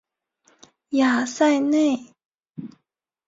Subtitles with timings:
[0.89, 2.15] 雅塞内。